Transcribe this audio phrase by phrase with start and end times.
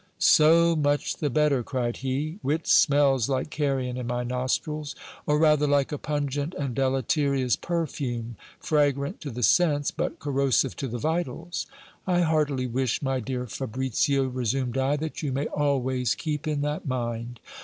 [0.17, 4.95] So much the better, cried he; wit smells like carrion in my nostrils,
[5.27, 10.87] or rather like a pungent and deleterious perfume; fragrant to the sense, but corrosive to
[10.87, 11.67] the vitals.
[12.07, 16.61] I heartily wish, my dear Fa bricio, resumed I, that you may always keep in
[16.61, 17.39] that mind.